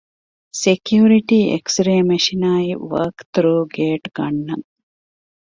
[0.63, 4.67] ސެކިޔުރިޓީ އެކްސްރޭ މެޝިނާއި ވޯކްތުރޫ ގޭޓް ގަންނަން